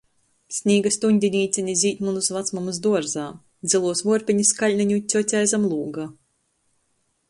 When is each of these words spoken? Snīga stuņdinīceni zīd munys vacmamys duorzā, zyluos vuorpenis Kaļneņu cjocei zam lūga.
Snīga 0.53 0.91
stuņdinīceni 0.95 1.75
zīd 1.81 2.01
munys 2.07 2.31
vacmamys 2.37 2.81
duorzā, 2.87 3.29
zyluos 3.75 4.05
vuorpenis 4.09 4.59
Kaļneņu 4.63 5.01
cjocei 5.15 5.49
zam 5.55 5.73
lūga. 5.75 6.13